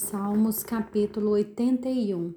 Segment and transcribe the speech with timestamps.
[0.00, 2.32] Salmos capítulo 81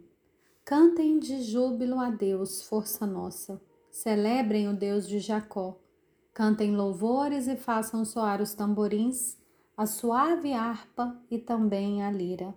[0.65, 3.61] Cantem de júbilo a Deus, força nossa.
[3.91, 5.77] Celebrem o Deus de Jacó.
[6.33, 9.37] Cantem louvores e façam soar os tamborins,
[9.77, 12.51] a suave harpa e também a lira.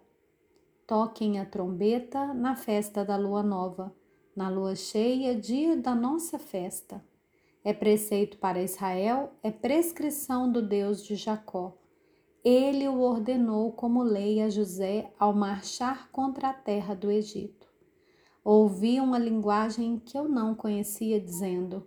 [0.87, 3.95] Toquem a trombeta na festa da lua nova,
[4.35, 7.05] na lua cheia, dia da nossa festa.
[7.63, 11.77] É preceito para Israel, é prescrição do Deus de Jacó
[12.45, 17.67] ele o ordenou como lei a José ao marchar contra a terra do Egito.
[18.45, 21.87] Ouvi uma linguagem que eu não conhecia, dizendo: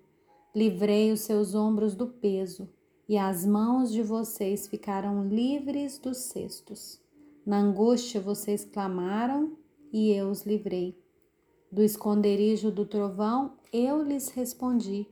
[0.56, 2.68] Livrei os seus ombros do peso,
[3.08, 7.00] e as mãos de vocês ficaram livres dos cestos.
[7.46, 9.56] Na angústia vocês clamaram,
[9.94, 11.00] e eu os livrei.
[11.72, 15.08] Do esconderijo do trovão eu lhes respondi,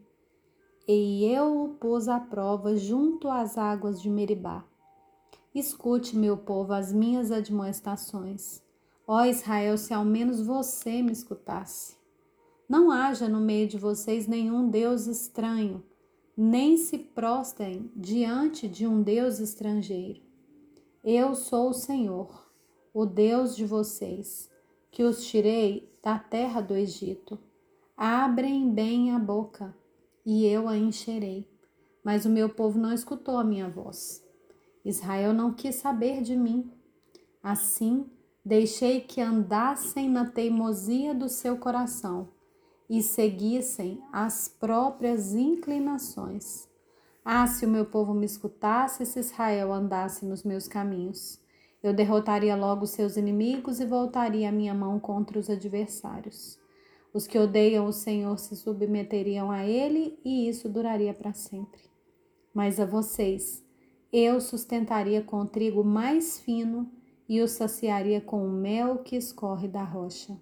[0.88, 4.66] e eu o pus à prova junto às águas de Meribá.
[5.56, 8.62] Escute, meu povo, as minhas admoestações.
[9.08, 11.96] Ó Israel, se ao menos você me escutasse.
[12.68, 15.82] Não haja no meio de vocês nenhum Deus estranho,
[16.36, 20.22] nem se prostrem diante de um Deus estrangeiro.
[21.02, 22.52] Eu sou o Senhor,
[22.94, 24.50] o Deus de vocês,
[24.92, 27.40] que os tirei da terra do Egito.
[27.96, 29.74] Abrem bem a boca,
[30.26, 31.50] e eu a encherei.
[32.04, 34.25] Mas o meu povo não escutou a minha voz.
[34.86, 36.72] Israel não quis saber de mim.
[37.42, 38.06] Assim,
[38.44, 42.30] deixei que andassem na teimosia do seu coração
[42.88, 46.70] e seguissem as próprias inclinações.
[47.24, 51.44] Ah, se o meu povo me escutasse, se Israel andasse nos meus caminhos.
[51.82, 56.60] Eu derrotaria logo seus inimigos e voltaria a minha mão contra os adversários.
[57.12, 61.82] Os que odeiam o Senhor se submeteriam a ele e isso duraria para sempre.
[62.54, 63.65] Mas a vocês,
[64.18, 66.90] eu sustentaria com trigo mais fino
[67.28, 70.40] e o saciaria com o mel que escorre da rocha.